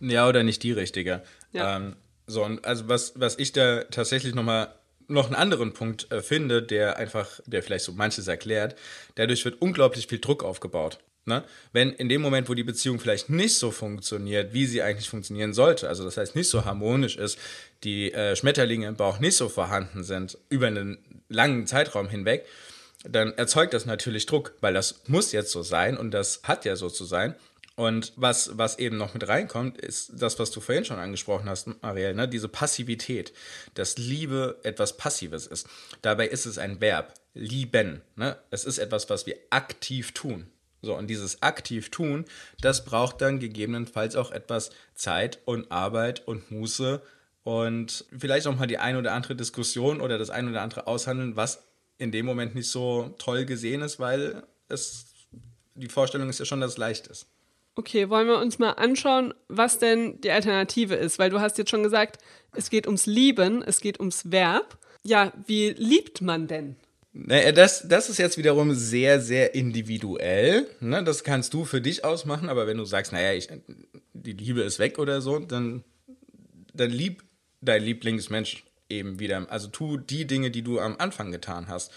Ja, 0.01 0.29
oder 0.29 0.43
nicht 0.43 0.63
die 0.63 0.73
richtige. 0.73 1.23
Ja. 1.53 1.77
Ähm, 1.77 1.97
so, 2.27 2.45
und 2.45 2.65
also 2.65 2.89
was, 2.89 3.13
was 3.17 3.39
ich 3.39 3.53
da 3.53 3.85
tatsächlich 3.85 4.35
nochmal 4.35 4.75
noch 5.09 5.27
einen 5.27 5.35
anderen 5.35 5.73
Punkt 5.73 6.11
äh, 6.11 6.23
finde, 6.23 6.63
der 6.63 6.97
einfach, 6.97 7.41
der 7.47 7.63
vielleicht 7.63 7.85
so 7.85 7.93
manches 7.93 8.29
erklärt, 8.29 8.77
dadurch 9.17 9.45
wird 9.45 9.61
unglaublich 9.61 10.07
viel 10.07 10.21
Druck 10.21 10.43
aufgebaut. 10.45 10.99
Ne? 11.25 11.45
Wenn 11.73 11.93
in 11.93 12.09
dem 12.09 12.21
Moment, 12.21 12.49
wo 12.49 12.55
die 12.55 12.65
Beziehung 12.65 12.99
vielleicht 12.99 13.31
nicht 13.31 13.57
so 13.57 13.71
funktioniert, 13.71 14.55
wie 14.55 14.67
sie 14.67 14.83
eigentlich 14.83 15.09
funktionieren 15.09 15.55
sollte, 15.55 15.89
also 15.89 16.05
das 16.05 16.17
heißt 16.17 16.35
nicht 16.35 16.49
so 16.49 16.65
harmonisch 16.65 17.17
ist, 17.17 17.39
die 17.85 18.13
äh, 18.13 18.35
Schmetterlinge 18.35 18.89
im 18.89 18.97
Bauch 18.97 19.21
nicht 19.21 19.37
so 19.37 19.49
vorhanden 19.49 20.03
sind 20.03 20.37
über 20.49 20.67
einen 20.67 20.99
langen 21.29 21.67
Zeitraum 21.67 22.09
hinweg, 22.09 22.45
dann 23.05 23.33
erzeugt 23.35 23.75
das 23.75 23.87
natürlich 23.87 24.27
Druck, 24.27 24.55
weil 24.61 24.75
das 24.75 25.03
muss 25.07 25.33
jetzt 25.33 25.53
so 25.53 25.63
sein 25.63 25.97
und 25.97 26.11
das 26.13 26.41
hat 26.43 26.65
ja 26.65 26.75
so 26.77 26.89
zu 26.89 27.05
sein. 27.05 27.35
Und 27.83 28.13
was, 28.15 28.57
was 28.57 28.79
eben 28.79 28.97
noch 28.97 29.13
mit 29.13 29.27
reinkommt, 29.27 29.77
ist 29.77 30.13
das, 30.15 30.39
was 30.39 30.53
du 30.53 30.61
vorhin 30.61 30.85
schon 30.85 31.01
angesprochen 31.01 31.49
hast, 31.49 31.83
Marielle, 31.83 32.15
ne? 32.15 32.29
diese 32.29 32.47
Passivität, 32.47 33.33
dass 33.75 33.99
Liebe 33.99 34.61
etwas 34.63 34.97
Passives 34.97 35.49
ist. 35.49 35.67
Dabei 36.01 36.29
ist 36.29 36.47
es 36.47 36.59
ein 36.59 36.81
Verb, 36.81 37.13
lieben. 37.35 38.01
Ne? 38.15 38.37
Es 38.51 38.67
ist 38.67 38.79
etwas, 38.79 39.11
was 39.11 39.27
wir 39.27 39.35
aktiv 39.51 40.13
tun. 40.13 40.47
So, 40.81 40.97
und 40.97 41.09
dieses 41.09 41.43
aktiv 41.43 41.91
tun, 41.91 42.25
das 42.61 42.85
braucht 42.85 43.21
dann 43.21 43.41
gegebenenfalls 43.41 44.15
auch 44.15 44.31
etwas 44.31 44.71
Zeit 44.95 45.41
und 45.45 45.73
Arbeit 45.73 46.23
und 46.29 46.53
Muße 46.53 47.03
und 47.43 48.05
vielleicht 48.17 48.47
auch 48.47 48.55
mal 48.55 48.69
die 48.69 48.79
ein 48.79 48.95
oder 48.95 49.11
andere 49.11 49.35
Diskussion 49.35 50.01
oder 50.01 50.19
das 50.19 50.31
ein 50.31 50.49
oder 50.49 50.63
andere 50.63 50.87
aushandeln, 50.87 51.35
was 51.35 51.65
in 51.99 52.13
dem 52.13 52.27
Moment 52.27 52.55
nicht 52.55 52.71
so 52.71 53.13
toll 53.19 53.45
gesehen 53.45 53.83
ist, 53.83 53.99
weil 53.99 54.45
es 54.69 55.07
die 55.75 55.89
Vorstellung 55.89 56.29
ist 56.29 56.39
ja 56.39 56.45
schon, 56.45 56.61
dass 56.61 56.73
es 56.73 56.79
leicht 56.79 57.09
ist. 57.09 57.27
Okay, 57.75 58.11
wollen 58.11 58.29
wir 58.29 58.39
uns 58.39 58.59
mal 58.59 58.73
anschauen, 58.73 59.33
was 59.49 59.79
denn 59.79 60.21
die 60.21 60.31
Alternative 60.31 60.95
ist? 60.95 61.19
Weil 61.19 61.31
du 61.31 61.41
hast 61.41 61.57
jetzt 61.57 61.71
schon 61.71 61.83
gesagt, 61.83 62.19
es 62.55 62.69
geht 62.69 62.87
ums 62.87 63.07
Lieben, 63.07 63.63
es 63.63 63.81
geht 63.81 63.99
ums 63.99 64.31
Verb. 64.31 64.79
Ja, 65.03 65.33
wie 65.47 65.71
liebt 65.71 66.21
man 66.21 66.47
denn? 66.47 66.77
Naja, 67.15 67.53
das, 67.53 67.87
das 67.89 68.09
ist 68.09 68.19
jetzt 68.19 68.39
wiederum 68.39 68.75
sehr, 68.75 69.21
sehr 69.21 69.55
individuell. 69.55 70.67
Ne? 70.81 71.05
Das 71.05 71.25
kannst 71.25 71.53
du 71.55 71.65
für 71.65 71.81
dich 71.81 72.05
ausmachen, 72.05 72.49
aber 72.49 72.67
wenn 72.67 72.79
du 72.79 72.85
sagst, 72.85 73.13
naja, 73.13 73.33
ich, 73.33 73.49
die 74.13 74.33
Liebe 74.33 74.63
ist 74.63 74.79
weg 74.79 74.99
oder 74.99 75.21
so, 75.21 75.39
dann, 75.39 75.83
dann 76.73 76.91
lieb 76.91 77.23
dein 77.61 77.83
Lieblingsmensch 77.83 78.65
eben 78.89 79.19
wieder. 79.19 79.47
Also 79.51 79.69
tu 79.69 79.97
die 79.97 80.27
Dinge, 80.27 80.51
die 80.51 80.63
du 80.63 80.79
am 80.79 80.97
Anfang 80.99 81.33
getan 81.33 81.69
hast. 81.69 81.93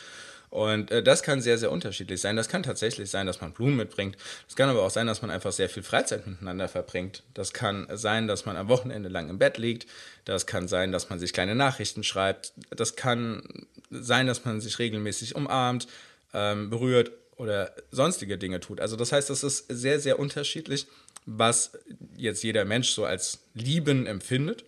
Und 0.50 0.92
äh, 0.92 1.04
das 1.04 1.24
kann 1.24 1.42
sehr, 1.42 1.58
sehr 1.58 1.72
unterschiedlich 1.72 2.22
sein. 2.22 2.36
Das 2.36 2.48
kann 2.48 2.64
tatsächlich 2.64 3.10
sein, 3.10 3.28
dass 3.28 3.42
man 3.42 3.52
Blumen 3.52 3.76
mitbringt. 3.76 4.18
Das 4.48 4.56
kann 4.56 4.70
aber 4.70 4.84
auch 4.84 4.90
sein, 4.90 5.08
dass 5.08 5.22
man 5.22 5.32
einfach 5.32 5.52
sehr 5.52 5.70
viel 5.70 5.84
Freizeit 5.84 6.28
miteinander 6.28 6.68
verbringt. 6.68 7.24
Das 7.34 7.54
kann 7.54 7.88
sein, 7.94 8.28
dass 8.28 8.46
man 8.46 8.56
am 8.58 8.68
Wochenende 8.68 9.10
lang 9.10 9.30
im 9.30 9.38
Bett 9.38 9.58
liegt. 9.58 9.88
Das 10.24 10.46
kann 10.46 10.68
sein, 10.68 10.92
dass 10.92 11.10
man 11.10 11.20
sich 11.20 11.34
kleine 11.34 11.56
Nachrichten 11.56 12.04
schreibt. 12.04 12.54
Das 12.70 12.96
kann 12.96 13.68
sein, 13.92 14.28
dass 14.28 14.46
man 14.46 14.62
sich 14.62 14.80
regelmäßig 14.80 15.36
umarmt, 15.36 15.88
ähm, 16.34 16.70
berührt 16.70 17.12
oder 17.38 17.74
sonstige 17.92 18.38
Dinge 18.38 18.60
tut. 18.60 18.80
Also 18.80 18.96
das 18.96 19.12
heißt, 19.12 19.30
das 19.30 19.44
ist 19.44 19.66
sehr, 19.70 20.00
sehr 20.00 20.20
unterschiedlich, 20.20 20.88
was 21.26 21.72
jetzt 22.16 22.44
jeder 22.44 22.66
Mensch 22.66 22.90
so 22.90 23.06
als 23.06 23.40
Lieben 23.54 24.06
empfindet 24.06 24.64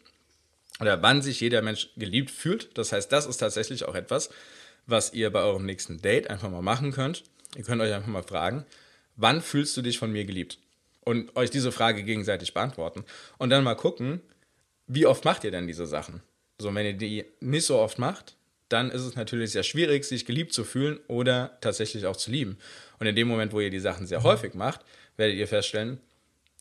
oder 0.79 1.01
wann 1.01 1.21
sich 1.21 1.39
jeder 1.39 1.61
Mensch 1.61 1.89
geliebt 1.95 2.31
fühlt. 2.31 2.77
Das 2.77 2.91
heißt, 2.91 3.11
das 3.11 3.25
ist 3.25 3.37
tatsächlich 3.37 3.85
auch 3.85 3.95
etwas, 3.95 4.29
was 4.87 5.13
ihr 5.13 5.29
bei 5.29 5.41
eurem 5.41 5.65
nächsten 5.65 6.01
Date 6.01 6.29
einfach 6.29 6.49
mal 6.49 6.61
machen 6.61 6.91
könnt. 6.91 7.23
Ihr 7.55 7.63
könnt 7.63 7.81
euch 7.81 7.93
einfach 7.93 8.07
mal 8.07 8.23
fragen, 8.23 8.65
wann 9.15 9.41
fühlst 9.41 9.77
du 9.77 9.81
dich 9.81 9.99
von 9.99 10.11
mir 10.11 10.25
geliebt? 10.25 10.57
Und 11.01 11.35
euch 11.37 11.49
diese 11.49 11.71
Frage 11.71 12.03
gegenseitig 12.03 12.53
beantworten. 12.53 13.05
Und 13.37 13.49
dann 13.49 13.63
mal 13.63 13.75
gucken, 13.75 14.21
wie 14.87 15.05
oft 15.05 15.23
macht 15.23 15.43
ihr 15.43 15.51
denn 15.51 15.67
diese 15.67 15.85
Sachen? 15.85 16.21
So, 16.59 16.73
wenn 16.73 16.85
ihr 16.85 16.93
die 16.93 17.25
nicht 17.39 17.65
so 17.65 17.77
oft 17.77 17.99
macht, 17.99 18.35
dann 18.69 18.91
ist 18.91 19.01
es 19.01 19.15
natürlich 19.15 19.51
sehr 19.51 19.63
schwierig, 19.63 20.03
sich 20.03 20.25
geliebt 20.25 20.53
zu 20.53 20.63
fühlen 20.63 20.99
oder 21.07 21.57
tatsächlich 21.61 22.05
auch 22.05 22.17
zu 22.17 22.31
lieben. 22.31 22.57
Und 22.99 23.07
in 23.07 23.15
dem 23.15 23.27
Moment, 23.27 23.53
wo 23.53 23.59
ihr 23.59 23.69
die 23.69 23.79
Sachen 23.79 24.07
sehr 24.07 24.23
häufig 24.23 24.53
macht, 24.53 24.81
werdet 25.15 25.37
ihr 25.37 25.47
feststellen, 25.47 25.99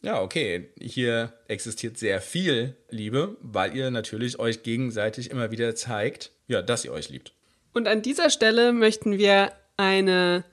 ja, 0.03 0.21
okay, 0.21 0.69
hier 0.81 1.33
existiert 1.49 1.99
sehr 1.99 2.21
viel 2.21 2.77
Liebe, 2.91 3.37
weil 3.41 3.75
ihr 3.75 3.91
natürlich 3.91 4.39
euch 4.39 4.63
gegenseitig 4.63 5.31
immer 5.31 5.51
wieder 5.51 5.75
zeigt, 5.75 6.31
ja, 6.47 6.63
dass 6.63 6.85
ihr 6.85 6.93
euch 6.93 7.09
liebt. 7.09 7.33
Und 7.77 7.89
an 7.89 8.01
dieser 8.01 8.31
Stelle 8.31 8.73
möchten 8.73 9.19
wir 9.19 9.53
eine 9.77 10.45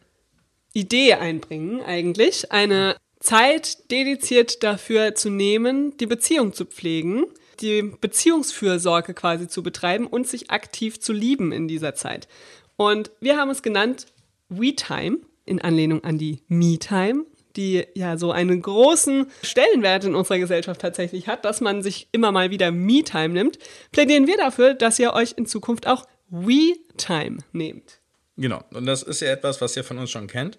Idee 0.74 1.14
einbringen, 1.14 1.82
eigentlich. 1.82 2.52
Eine 2.52 2.98
Zeit 3.22 3.90
dediziert 3.92 4.62
dafür 4.62 5.16
zu 5.16 5.30
nehmen, 5.30 5.96
die 5.96 6.06
Beziehung 6.06 6.52
zu 6.52 6.66
pflegen, 6.66 7.28
die 7.62 7.82
Beziehungsfürsorge 7.82 9.14
quasi 9.14 9.48
zu 9.48 9.64
betreiben 9.64 10.06
und 10.06 10.28
sich 10.28 10.52
aktiv 10.52 11.00
zu 11.00 11.14
lieben 11.14 11.54
in 11.54 11.70
dieser 11.70 11.96
Zeit. 11.96 12.28
Und 12.76 13.10
wir 13.22 13.38
haben 13.38 13.52
es 13.52 13.62
genannt 13.62 14.08
We-Time, 14.50 15.20
in 15.46 15.62
Anlehnung 15.62 16.04
an 16.04 16.18
die 16.18 16.44
Me-Time, 16.50 17.24
die 17.56 17.86
ja 17.94 18.18
so 18.18 18.34
einen 18.34 18.62
großen 18.62 19.28
Stellenwert 19.44 20.04
in 20.04 20.16
unserer 20.16 20.40
Gesellschaft 20.40 20.82
tatsächlich 20.82 21.30
hat, 21.30 21.46
dass 21.46 21.62
man 21.62 21.84
sich 21.84 22.10
immer 22.12 22.34
mal 22.34 22.50
wieder 22.50 22.72
Me-Time 22.72 23.30
nimmt, 23.30 23.60
plädieren 23.94 24.28
wir 24.28 24.36
dafür, 24.36 24.74
dass 24.74 25.00
ihr 25.00 25.14
euch 25.14 25.36
in 25.38 25.46
Zukunft 25.46 25.88
auch 25.88 26.06
We-Time 26.34 27.38
nehmt. 27.52 28.00
Genau, 28.38 28.64
und 28.72 28.88
das 28.88 29.04
ist 29.04 29.22
ja 29.22 29.32
etwas, 29.32 29.62
was 29.62 29.78
ihr 29.78 29.84
von 29.84 30.00
uns 30.00 30.10
schon 30.10 30.26
kennt. 30.26 30.58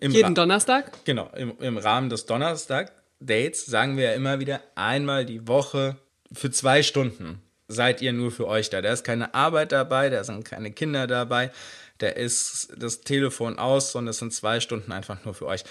Im 0.00 0.10
Jeden 0.10 0.28
Ra 0.28 0.34
Donnerstag? 0.34 1.04
Genau, 1.04 1.30
im, 1.36 1.56
im 1.60 1.78
Rahmen 1.78 2.10
des 2.10 2.26
Donnerstag-Dates 2.26 3.66
sagen 3.66 3.96
wir 3.96 4.04
ja 4.04 4.12
immer 4.14 4.40
wieder 4.40 4.60
einmal 4.74 5.24
die 5.24 5.46
Woche 5.46 5.96
für 6.32 6.50
zwei 6.50 6.82
Stunden 6.82 7.40
seid 7.68 8.02
ihr 8.02 8.12
nur 8.12 8.32
für 8.32 8.48
euch 8.48 8.70
da. 8.70 8.82
Da 8.82 8.92
ist 8.92 9.04
keine 9.04 9.34
Arbeit 9.34 9.72
dabei, 9.72 10.10
da 10.10 10.24
sind 10.24 10.44
keine 10.44 10.72
Kinder 10.72 11.06
dabei, 11.06 11.52
da 11.98 12.08
ist 12.08 12.70
das 12.76 13.02
Telefon 13.02 13.58
aus, 13.58 13.92
sondern 13.92 14.10
es 14.10 14.18
sind 14.18 14.32
zwei 14.32 14.60
Stunden 14.60 14.90
einfach 14.90 15.24
nur 15.24 15.34
für 15.34 15.46
euch. 15.46 15.64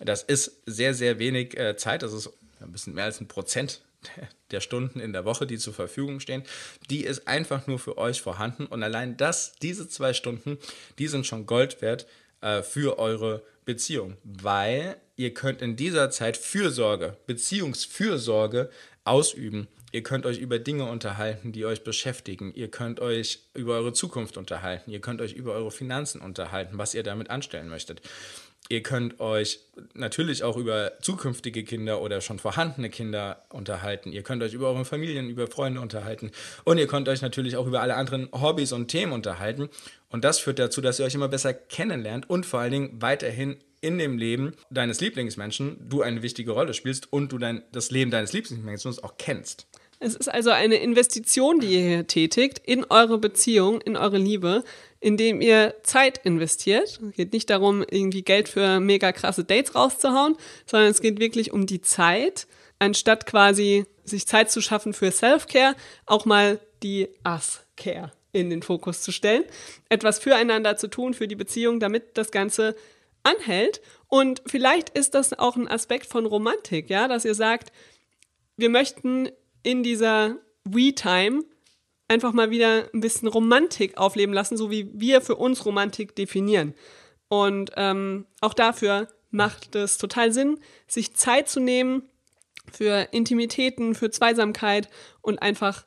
Das 0.00 0.22
ist 0.22 0.62
sehr, 0.66 0.94
sehr 0.94 1.18
wenig 1.18 1.56
äh, 1.56 1.76
Zeit, 1.76 2.02
das 2.02 2.12
ist 2.12 2.30
ein 2.60 2.72
bisschen 2.72 2.94
mehr 2.94 3.04
als 3.04 3.20
ein 3.20 3.28
Prozent 3.28 3.80
der 4.50 4.60
Stunden 4.60 5.00
in 5.00 5.12
der 5.12 5.24
Woche, 5.24 5.46
die 5.46 5.58
zur 5.58 5.74
Verfügung 5.74 6.20
stehen, 6.20 6.42
die 6.90 7.04
ist 7.04 7.28
einfach 7.28 7.66
nur 7.66 7.78
für 7.78 7.98
euch 7.98 8.22
vorhanden. 8.22 8.66
Und 8.66 8.82
allein 8.82 9.16
das, 9.16 9.54
diese 9.62 9.88
zwei 9.88 10.12
Stunden, 10.12 10.58
die 10.98 11.08
sind 11.08 11.26
schon 11.26 11.46
Gold 11.46 11.82
wert 11.82 12.06
äh, 12.40 12.62
für 12.62 12.98
eure 12.98 13.42
Beziehung, 13.64 14.16
weil 14.22 14.96
ihr 15.16 15.34
könnt 15.34 15.60
in 15.60 15.76
dieser 15.76 16.10
Zeit 16.10 16.36
Fürsorge, 16.36 17.16
Beziehungsfürsorge 17.26 18.70
ausüben. 19.04 19.66
Ihr 19.92 20.02
könnt 20.02 20.26
euch 20.26 20.38
über 20.38 20.58
Dinge 20.58 20.84
unterhalten, 20.84 21.52
die 21.52 21.64
euch 21.64 21.82
beschäftigen. 21.82 22.52
Ihr 22.54 22.70
könnt 22.70 23.00
euch 23.00 23.40
über 23.54 23.74
eure 23.74 23.92
Zukunft 23.92 24.36
unterhalten. 24.36 24.90
Ihr 24.90 25.00
könnt 25.00 25.20
euch 25.20 25.32
über 25.32 25.52
eure 25.52 25.70
Finanzen 25.70 26.20
unterhalten, 26.20 26.78
was 26.78 26.94
ihr 26.94 27.02
damit 27.02 27.30
anstellen 27.30 27.68
möchtet. 27.68 28.02
Ihr 28.68 28.82
könnt 28.82 29.20
euch 29.20 29.60
natürlich 29.94 30.42
auch 30.42 30.56
über 30.56 30.92
zukünftige 31.00 31.62
Kinder 31.62 32.02
oder 32.02 32.20
schon 32.20 32.38
vorhandene 32.38 32.90
Kinder 32.90 33.44
unterhalten. 33.50 34.10
Ihr 34.10 34.22
könnt 34.22 34.42
euch 34.42 34.54
über 34.54 34.68
eure 34.68 34.84
Familien, 34.84 35.30
über 35.30 35.46
Freunde 35.46 35.80
unterhalten. 35.80 36.32
Und 36.64 36.78
ihr 36.78 36.88
könnt 36.88 37.08
euch 37.08 37.22
natürlich 37.22 37.56
auch 37.56 37.66
über 37.66 37.80
alle 37.80 37.94
anderen 37.94 38.28
Hobbys 38.32 38.72
und 38.72 38.88
Themen 38.88 39.12
unterhalten. 39.12 39.68
Und 40.10 40.24
das 40.24 40.40
führt 40.40 40.58
dazu, 40.58 40.80
dass 40.80 40.98
ihr 40.98 41.06
euch 41.06 41.14
immer 41.14 41.28
besser 41.28 41.54
kennenlernt 41.54 42.28
und 42.28 42.44
vor 42.44 42.60
allen 42.60 42.72
Dingen 42.72 43.02
weiterhin 43.02 43.56
in 43.80 43.98
dem 43.98 44.18
Leben 44.18 44.54
deines 44.70 45.00
Lieblingsmenschen 45.00 45.88
du 45.88 46.02
eine 46.02 46.22
wichtige 46.22 46.50
Rolle 46.50 46.74
spielst 46.74 47.12
und 47.12 47.30
du 47.30 47.38
dein, 47.38 47.62
das 47.72 47.90
Leben 47.90 48.10
deines 48.10 48.32
Lieblingsmenschen 48.32 48.98
auch 49.02 49.14
kennst. 49.16 49.66
Es 49.98 50.14
ist 50.14 50.28
also 50.28 50.50
eine 50.50 50.76
Investition, 50.76 51.60
die 51.60 51.68
ihr 51.68 51.80
hier 51.80 52.06
tätigt 52.06 52.60
in 52.64 52.84
eure 52.84 53.18
Beziehung, 53.18 53.80
in 53.80 53.96
eure 53.96 54.18
Liebe, 54.18 54.62
indem 55.00 55.40
ihr 55.40 55.74
Zeit 55.82 56.18
investiert. 56.24 57.00
Es 57.02 57.12
geht 57.12 57.32
nicht 57.32 57.50
darum, 57.50 57.84
irgendwie 57.88 58.22
Geld 58.22 58.48
für 58.48 58.80
mega 58.80 59.12
krasse 59.12 59.44
Dates 59.44 59.74
rauszuhauen, 59.74 60.36
sondern 60.66 60.90
es 60.90 61.00
geht 61.00 61.20
wirklich 61.20 61.52
um 61.52 61.66
die 61.66 61.80
Zeit, 61.80 62.46
anstatt 62.78 63.26
quasi 63.26 63.86
sich 64.04 64.26
Zeit 64.26 64.50
zu 64.50 64.60
schaffen 64.60 64.92
für 64.92 65.10
Self-Care, 65.10 65.74
auch 66.06 66.24
mal 66.24 66.60
die 66.82 67.08
Us-Care 67.26 68.12
in 68.32 68.50
den 68.50 68.62
Fokus 68.62 69.02
zu 69.02 69.12
stellen, 69.12 69.44
etwas 69.88 70.18
füreinander 70.18 70.76
zu 70.76 70.88
tun, 70.88 71.14
für 71.14 71.26
die 71.26 71.36
Beziehung, 71.36 71.80
damit 71.80 72.18
das 72.18 72.30
Ganze 72.30 72.76
anhält. 73.22 73.80
Und 74.08 74.42
vielleicht 74.46 74.90
ist 74.90 75.14
das 75.14 75.38
auch 75.38 75.56
ein 75.56 75.68
Aspekt 75.68 76.06
von 76.06 76.26
Romantik, 76.26 76.90
ja, 76.90 77.08
dass 77.08 77.24
ihr 77.24 77.34
sagt, 77.34 77.72
wir 78.56 78.70
möchten 78.70 79.30
in 79.62 79.82
dieser 79.82 80.36
We-Time 80.64 81.44
einfach 82.08 82.32
mal 82.32 82.50
wieder 82.50 82.88
ein 82.92 83.00
bisschen 83.00 83.28
Romantik 83.28 83.98
aufleben 83.98 84.34
lassen, 84.34 84.56
so 84.56 84.70
wie 84.70 84.90
wir 84.92 85.20
für 85.20 85.36
uns 85.36 85.64
Romantik 85.64 86.14
definieren. 86.14 86.74
Und 87.28 87.72
ähm, 87.76 88.26
auch 88.40 88.54
dafür 88.54 89.08
macht 89.30 89.74
es 89.74 89.98
total 89.98 90.32
Sinn, 90.32 90.60
sich 90.86 91.14
Zeit 91.14 91.48
zu 91.48 91.60
nehmen 91.60 92.02
für 92.72 93.08
Intimitäten, 93.12 93.94
für 93.94 94.10
Zweisamkeit 94.10 94.88
und 95.20 95.40
einfach 95.40 95.84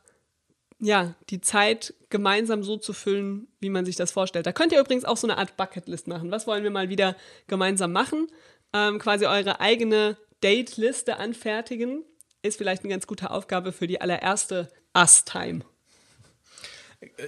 ja, 0.82 1.16
die 1.30 1.42
Zeit 1.42 1.94
gemeinsam 2.10 2.64
so 2.64 2.78
zu 2.78 2.94
füllen, 2.94 3.48
wie 3.60 3.70
man 3.70 3.86
sich 3.86 3.98
das 3.98 4.12
vorstellt. 4.12 4.46
Da 4.46 4.54
könnt 4.54 4.72
ihr 4.72 4.80
übrigens 4.80 5.04
auch 5.04 5.18
so 5.18 5.28
eine 5.28 5.38
Art 5.38 5.58
Bucketlist 5.58 6.08
machen. 6.08 6.32
Was 6.32 6.48
wollen 6.48 6.64
wir 6.64 6.72
mal 6.72 6.90
wieder 6.90 7.18
gemeinsam 7.48 7.92
machen? 7.92 8.28
Ähm, 8.74 8.98
quasi 8.98 9.26
eure 9.26 9.60
eigene 9.60 10.18
Date-Liste 10.42 11.18
anfertigen 11.18 12.04
ist 12.42 12.58
vielleicht 12.58 12.84
eine 12.84 12.92
ganz 12.92 13.08
gute 13.08 13.32
Aufgabe 13.32 13.74
für 13.74 13.88
die 13.88 14.00
allererste 14.00 14.70
Us-Time. 14.96 15.66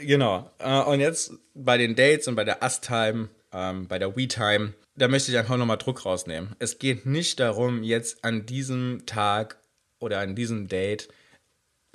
Genau. 0.01 0.49
Äh, 0.59 0.81
und 0.81 0.99
jetzt 0.99 1.33
bei 1.53 1.77
den 1.77 1.95
Dates 1.95 2.27
und 2.27 2.35
bei 2.35 2.43
der 2.43 2.61
Us-Time, 2.63 3.29
ähm, 3.51 3.87
bei 3.87 3.99
der 3.99 4.15
We-Time, 4.15 4.73
da 4.95 5.07
möchte 5.07 5.31
ich 5.31 5.37
einfach 5.37 5.57
nochmal 5.57 5.77
Druck 5.77 6.05
rausnehmen. 6.05 6.55
Es 6.59 6.79
geht 6.79 7.05
nicht 7.05 7.39
darum, 7.39 7.83
jetzt 7.83 8.23
an 8.23 8.45
diesem 8.45 9.03
Tag 9.05 9.57
oder 9.99 10.19
an 10.19 10.35
diesem 10.35 10.67
Date 10.67 11.09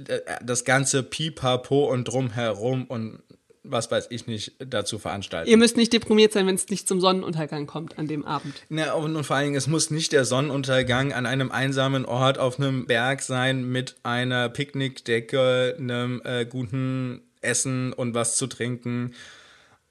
äh, 0.07 0.21
das 0.43 0.65
ganze 0.65 1.03
Pipapo 1.03 1.91
und 1.91 2.05
drumherum 2.05 2.85
und 2.87 3.23
was 3.69 3.91
weiß 3.91 4.07
ich 4.11 4.27
nicht, 4.27 4.53
dazu 4.59 4.99
veranstalten. 4.99 5.51
Ihr 5.51 5.57
müsst 5.57 5.77
nicht 5.77 5.93
deprimiert 5.93 6.33
sein, 6.33 6.47
wenn 6.47 6.55
es 6.55 6.69
nicht 6.69 6.87
zum 6.87 7.01
Sonnenuntergang 7.01 7.67
kommt 7.67 7.99
an 7.99 8.07
dem 8.07 8.25
Abend. 8.25 8.55
Na, 8.69 8.93
und, 8.93 9.17
und, 9.17 9.25
vor 9.25 9.37
allen 9.37 9.47
Dingen, 9.47 9.57
es 9.57 9.67
muss 9.67 9.91
nicht 9.91 10.13
der 10.13 10.25
Sonnenuntergang 10.25 11.13
an 11.13 11.27
einem 11.27 11.51
einsamen 11.51 12.05
Ort 12.05 12.39
auf 12.39 12.59
einem 12.59 12.87
Berg 12.87 13.23
sein 13.23 13.69
mit 13.69 13.97
einer 14.05 14.49
Picknickdecke, 14.49 15.77
einem 15.79 16.23
äh, 16.25 16.47
guten 16.47 17.23
Essen 17.47 17.93
und 17.93 18.15
was 18.15 18.37
zu 18.37 18.47
trinken 18.47 19.15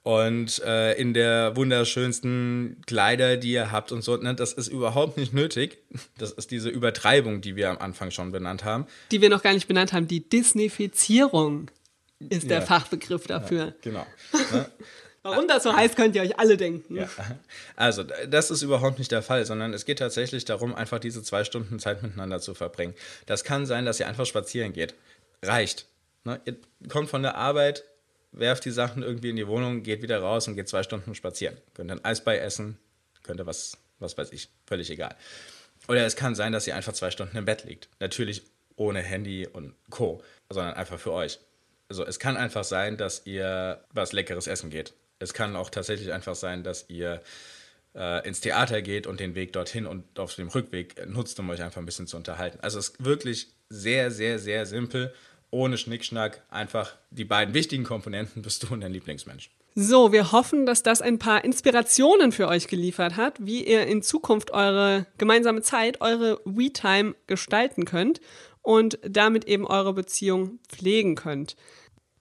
und 0.06 0.62
äh, 0.64 0.94
in 0.94 1.16
der 1.16 1.56
wunderschönsten 1.56 2.78
Kleider, 2.86 3.38
die 3.38 3.54
ihr 3.54 3.72
habt 3.72 3.92
und 3.92 4.04
so. 4.04 4.16
Ne, 4.18 4.36
das 4.36 4.54
ist 4.54 4.68
überhaupt 4.68 5.18
nicht 5.18 5.34
nötig. 5.34 5.80
Das 6.20 6.32
ist 6.32 6.52
diese 6.52 6.70
Übertreibung, 6.70 7.42
die 7.42 7.56
wir 7.56 7.72
am 7.72 7.80
Anfang 7.80 8.12
schon 8.12 8.32
benannt 8.32 8.64
haben. 8.64 8.86
Die 9.10 9.22
wir 9.22 9.32
noch 9.32 9.42
gar 9.42 9.54
nicht 9.54 9.68
benannt 9.68 9.94
haben, 9.94 10.08
die 10.08 10.30
Disneyfizierung 10.30 11.72
ist 12.20 12.52
der 12.52 12.60
ja. 12.60 12.66
Fachbegriff 12.66 13.26
dafür. 13.26 13.66
Ja, 13.66 13.74
genau. 13.82 14.06
Warum 15.24 15.48
das 15.48 15.64
so 15.64 15.76
heißt, 15.76 15.96
könnt 15.96 16.16
ihr 16.16 16.22
euch 16.22 16.38
alle 16.38 16.56
denken. 16.56 16.98
Ja. 16.98 17.10
Also, 17.76 18.04
das 18.04 18.52
ist 18.52 18.62
überhaupt 18.62 19.00
nicht 19.00 19.12
der 19.12 19.24
Fall, 19.24 19.44
sondern 19.44 19.74
es 19.74 19.86
geht 19.86 19.98
tatsächlich 19.98 20.46
darum, 20.46 20.76
einfach 20.76 21.00
diese 21.00 21.24
zwei 21.24 21.44
Stunden 21.44 21.80
Zeit 21.80 22.04
miteinander 22.04 22.40
zu 22.40 22.54
verbringen. 22.54 22.94
Das 23.26 23.44
kann 23.44 23.66
sein, 23.66 23.86
dass 23.86 24.00
ihr 24.00 24.08
einfach 24.08 24.28
spazieren 24.28 24.72
geht. 24.72 24.94
Reicht. 25.42 25.88
Ne? 26.26 26.42
Ihr 26.46 26.58
kommt 26.90 27.10
von 27.10 27.22
der 27.22 27.36
Arbeit, 27.36 27.84
werft 28.32 28.66
die 28.66 28.72
Sachen 28.72 29.02
irgendwie 29.04 29.30
in 29.30 29.36
die 29.36 29.48
Wohnung, 29.48 29.84
geht 29.84 30.02
wieder 30.02 30.20
raus 30.20 30.48
und 30.48 30.56
geht 30.56 30.68
zwei 30.68 30.84
Stunden 30.84 31.16
spazieren. 31.16 31.58
Könnt 31.74 31.92
ein 31.92 32.04
Eisbei 32.04 32.38
essen, 32.38 32.78
könnt 33.24 33.40
ihr 33.40 33.46
was, 33.46 33.78
was 34.00 34.18
weiß 34.18 34.32
ich, 34.34 34.50
völlig 34.68 34.90
egal. 34.90 35.16
Oder 35.88 36.06
es 36.06 36.16
kann 36.16 36.36
sein, 36.36 36.52
dass 36.52 36.68
ihr 36.68 36.76
einfach 36.76 36.94
zwei 36.94 37.12
Stunden 37.12 37.38
im 37.38 37.46
Bett 37.46 37.64
liegt. 37.64 37.88
Natürlich 38.00 38.44
ohne 38.76 39.00
Handy 39.00 39.48
und 39.48 39.74
Co., 39.90 40.22
sondern 40.50 40.74
einfach 40.74 41.00
für 41.00 41.14
euch 41.14 41.40
also 41.90 42.06
es 42.06 42.20
kann 42.20 42.38
einfach 42.38 42.64
sein, 42.64 42.98
dass 42.98 43.26
ihr 43.26 43.84
was 43.92 44.14
Leckeres 44.14 44.48
essen 44.48 44.70
geht. 44.70 44.94
Es 45.20 45.34
kann 45.34 45.56
auch 45.56 45.70
tatsächlich 45.70 46.12
einfach 46.12 46.36
sein, 46.36 46.64
dass 46.64 46.90
ihr 46.90 47.22
äh, 47.96 48.28
ins 48.28 48.42
Theater 48.42 48.82
geht 48.82 49.08
und 49.08 49.20
den 49.20 49.36
Weg 49.36 49.54
dorthin 49.54 49.86
und 49.86 50.20
auf 50.20 50.36
dem 50.36 50.50
Rückweg 50.50 51.08
nutzt, 51.08 51.40
um 51.40 51.50
euch 51.50 51.62
einfach 51.62 51.80
ein 51.80 51.86
bisschen 51.86 52.08
zu 52.08 52.18
unterhalten. 52.18 52.60
Also 52.62 52.80
es 52.80 52.90
ist 52.90 53.06
wirklich 53.06 53.48
sehr, 53.70 54.12
sehr, 54.12 54.40
sehr 54.40 54.66
simpel, 54.66 55.14
ohne 55.52 55.78
Schnickschnack, 55.78 56.44
einfach 56.50 56.96
die 57.12 57.26
beiden 57.26 57.54
wichtigen 57.54 57.84
Komponenten 57.84 58.42
bist 58.42 58.64
du 58.64 58.74
und 58.74 58.82
dein 58.82 58.94
Lieblingsmensch. 58.94 59.50
So, 59.78 60.14
wir 60.14 60.32
hoffen, 60.32 60.66
dass 60.66 60.84
das 60.84 61.02
ein 61.02 61.20
paar 61.20 61.44
Inspirationen 61.44 62.32
für 62.32 62.48
euch 62.48 62.70
geliefert 62.70 63.18
hat, 63.18 63.46
wie 63.46 63.66
ihr 63.66 63.86
in 63.88 64.02
Zukunft 64.02 64.52
eure 64.52 65.06
gemeinsame 65.18 65.62
Zeit, 65.62 66.00
eure 66.00 66.40
We-Time 66.46 67.14
gestalten 67.28 67.84
könnt 67.84 68.22
und 68.62 68.98
damit 69.04 69.46
eben 69.46 69.68
eure 69.68 69.94
Beziehung 69.94 70.60
pflegen 70.70 71.16
könnt. 71.16 71.58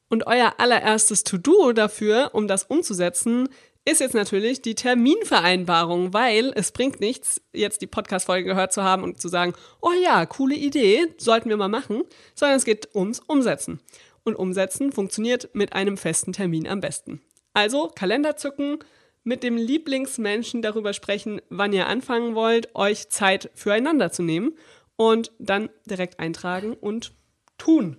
Und 0.09 0.27
euer 0.27 0.55
allererstes 0.59 1.23
To-Do 1.23 1.73
dafür, 1.73 2.31
um 2.33 2.49
das 2.49 2.65
umzusetzen, 2.65 3.49
ist 3.85 4.01
jetzt 4.01 4.15
natürlich 4.15 4.63
die 4.63 4.75
Terminvereinbarung, 4.75 6.15
weil 6.15 6.53
es 6.55 6.73
bringt 6.73 7.01
nichts, 7.01 7.43
jetzt 7.53 7.83
die 7.83 7.87
Podcast-Folge 7.87 8.49
gehört 8.49 8.73
zu 8.73 8.83
haben 8.83 9.03
und 9.03 9.21
zu 9.21 9.29
sagen, 9.29 9.53
oh 9.83 9.93
ja, 10.03 10.25
coole 10.25 10.55
Idee, 10.55 11.07
sollten 11.19 11.51
wir 11.51 11.57
mal 11.57 11.69
machen, 11.69 12.03
sondern 12.35 12.57
es 12.57 12.65
geht 12.65 12.95
ums 12.95 13.21
Umsetzen. 13.21 13.81
Und 14.23 14.37
Umsetzen 14.37 14.91
funktioniert 14.91 15.51
mit 15.55 15.75
einem 15.75 15.99
festen 15.99 16.33
Termin 16.33 16.67
am 16.67 16.81
besten. 16.81 17.21
Also 17.53 17.89
Kalender 17.89 18.37
zücken, 18.37 18.79
mit 19.23 19.43
dem 19.43 19.57
Lieblingsmenschen 19.57 20.63
darüber 20.63 20.93
sprechen, 20.93 21.41
wann 21.51 21.73
ihr 21.73 21.87
anfangen 21.87 22.35
wollt, 22.35 22.75
euch 22.75 23.09
Zeit 23.09 23.51
füreinander 23.55 24.13
zu 24.13 24.23
nehmen 24.23 24.57
und 24.97 25.33
dann 25.39 25.71
direkt 25.87 26.21
eintragen 26.21 26.75
und 26.75 27.13
tun. 27.59 27.99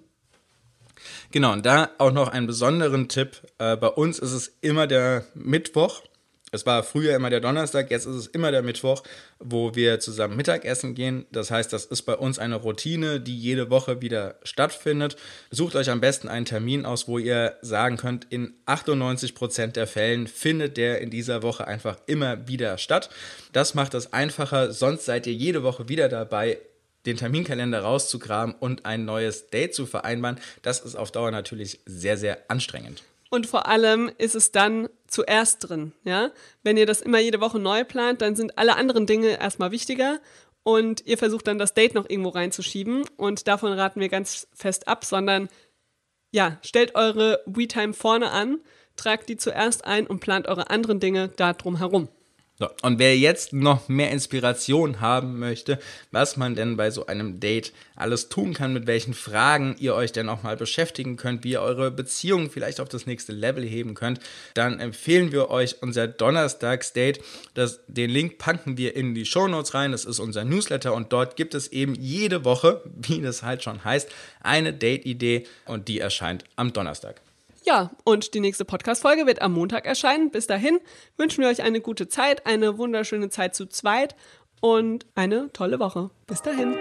Genau, 1.32 1.54
und 1.54 1.66
da 1.66 1.92
auch 1.98 2.12
noch 2.12 2.30
einen 2.30 2.48
besonderen 2.48 3.08
Tipp. 3.08 3.42
Äh, 3.58 3.78
bei 3.78 3.88
uns 3.88 4.20
ist 4.20 4.34
es 4.34 4.58
immer 4.62 4.88
der 4.88 5.26
Mittwoch 5.34 6.02
es 6.56 6.66
war 6.66 6.84
früher 6.84 7.16
immer 7.16 7.30
der 7.30 7.42
Donnerstag, 7.42 7.92
jetzt 7.92 8.06
ist 8.06 8.16
es 8.16 8.28
immer 8.28 8.50
der 8.50 8.64
Mittwoch, 8.64 9.04
wo 9.40 9.76
wir 9.76 10.00
zusammen 10.00 10.38
Mittagessen 10.38 10.96
gehen. 10.96 11.26
Das 11.30 11.52
heißt, 11.52 11.74
das 11.74 11.84
ist 11.84 12.04
bei 12.04 12.16
uns 12.16 12.40
eine 12.40 12.56
Routine, 12.56 13.20
die 13.20 13.38
jede 13.38 13.70
Woche 13.70 14.02
wieder 14.02 14.36
stattfindet. 14.44 15.18
Sucht 15.52 15.76
euch 15.76 15.90
am 15.90 16.00
besten 16.00 16.30
einen 16.30 16.46
Termin 16.46 16.86
aus, 16.86 17.10
wo 17.10 17.18
ihr 17.18 17.58
sagen 17.62 17.98
könnt, 17.98 18.28
in 18.30 18.54
98% 18.68 19.74
der 19.74 19.86
Fällen 19.86 20.28
findet 20.28 20.78
der 20.78 21.02
in 21.02 21.10
dieser 21.10 21.44
Woche 21.44 21.68
einfach 21.68 21.98
immer 22.06 22.48
wieder 22.48 22.78
statt. 22.78 23.10
Das 23.52 23.74
macht 23.74 23.94
es 23.94 24.14
einfacher, 24.14 24.72
sonst 24.72 25.04
seid 25.04 25.28
ihr 25.28 25.34
jede 25.34 25.62
Woche 25.62 25.90
wieder 25.90 26.08
dabei, 26.08 26.60
den 27.06 27.18
Terminkalender 27.18 27.82
rauszugraben 27.82 28.56
und 28.56 28.86
ein 28.86 29.06
neues 29.06 29.48
Date 29.48 29.74
zu 29.74 29.86
vereinbaren. 29.86 30.40
Das 30.62 30.80
ist 30.80 30.96
auf 30.96 31.12
Dauer 31.12 31.32
natürlich 31.32 31.80
sehr, 31.86 32.18
sehr 32.18 32.40
anstrengend. 32.50 33.04
Und 33.30 33.48
vor 33.48 33.68
allem 33.68 34.12
ist 34.18 34.36
es 34.36 34.52
dann 34.52 34.88
zuerst 35.08 35.68
drin, 35.68 35.94
ja. 36.04 36.32
Wenn 36.64 36.78
ihr 36.78 36.86
das 36.86 37.02
immer 37.02 37.20
jede 37.20 37.42
Woche 37.42 37.60
neu 37.60 37.84
plant, 37.84 38.22
dann 38.22 38.36
sind 38.36 38.58
alle 38.58 38.76
anderen 38.76 39.08
Dinge 39.08 39.40
erstmal 39.40 39.72
wichtiger 39.72 40.20
und 40.64 41.06
ihr 41.06 41.18
versucht 41.18 41.48
dann 41.48 41.60
das 41.60 41.74
Date 41.74 41.96
noch 41.96 42.10
irgendwo 42.10 42.30
reinzuschieben 42.30 43.04
und 43.18 43.48
davon 43.48 43.74
raten 43.74 44.00
wir 44.00 44.10
ganz 44.10 44.48
fest 44.54 44.88
ab, 44.88 45.06
sondern 45.06 45.50
ja, 46.32 46.58
stellt 46.62 46.96
eure 46.96 47.42
WeTime 47.46 47.94
vorne 47.94 48.32
an, 48.32 48.60
tragt 48.96 49.30
die 49.30 49.38
zuerst 49.38 49.86
ein 49.86 50.08
und 50.08 50.20
plant 50.20 50.48
eure 50.48 50.70
anderen 50.70 51.00
Dinge 51.00 51.30
darum 51.30 51.78
herum. 51.78 52.10
So, 52.58 52.70
und 52.84 53.00
wer 53.00 53.18
jetzt 53.18 53.52
noch 53.52 53.90
mehr 53.90 54.12
Inspiration 54.12 55.02
haben 55.02 55.40
möchte, 55.40 55.78
was 56.12 56.38
man 56.38 56.56
denn 56.56 56.78
bei 56.78 56.90
so 56.90 57.06
einem 57.06 57.42
Date 57.42 57.74
alles 57.98 58.30
tun 58.30 58.54
kann, 58.54 58.72
mit 58.72 58.88
welchen 58.88 59.14
Fragen 59.14 59.76
ihr 59.78 59.94
euch 59.94 60.14
denn 60.14 60.30
auch 60.30 60.42
mal 60.42 60.56
beschäftigen 60.56 61.18
könnt, 61.18 61.44
wie 61.44 61.52
ihr 61.52 61.62
eure 61.62 61.92
Beziehung 61.92 62.50
vielleicht 62.50 62.80
auf 62.80 62.88
das 62.88 63.08
nächste 63.08 63.34
Level 63.34 63.66
heben 63.66 63.94
könnt, 63.94 64.22
dann 64.54 64.80
empfehlen 64.80 65.34
wir 65.34 65.50
euch 65.50 65.82
unser 65.82 66.08
Donnerstags-Date. 66.08 67.20
den 67.88 68.10
Link 68.10 68.38
packen 68.38 68.78
wir 68.78 68.96
in 68.96 69.14
die 69.16 69.26
Show 69.26 69.50
Notes 69.50 69.74
rein. 69.74 69.92
Das 69.92 70.06
ist 70.06 70.20
unser 70.20 70.46
Newsletter 70.46 70.94
und 70.94 71.12
dort 71.12 71.36
gibt 71.36 71.56
es 71.56 71.68
eben 71.68 71.94
jede 71.94 72.46
Woche, 72.46 72.82
wie 72.96 73.22
das 73.22 73.44
halt 73.44 73.64
schon 73.64 73.84
heißt, 73.84 74.10
eine 74.42 74.72
Date-Idee 74.72 75.46
und 75.66 75.90
die 75.90 76.00
erscheint 76.00 76.46
am 76.56 76.72
Donnerstag. 76.72 77.20
Ja, 77.66 77.90
und 78.04 78.36
die 78.36 78.42
nächste 78.42 78.64
Podcast-Folge 78.64 79.26
wird 79.26 79.42
am 79.42 79.54
Montag 79.54 79.88
erscheinen. 79.88 80.30
Bis 80.30 80.46
dahin 80.46 80.80
wünschen 81.18 81.42
wir 81.42 81.50
euch 81.50 81.64
eine 81.64 81.82
gute 81.82 82.08
Zeit, 82.08 82.46
eine 82.46 82.78
wunderschöne 82.78 83.30
Zeit 83.30 83.56
zu 83.56 83.66
zweit 83.66 84.16
und 84.62 85.08
eine 85.16 85.52
tolle 85.52 85.80
Woche. 85.80 86.12
Bis 86.28 86.44
dahin. 86.44 86.76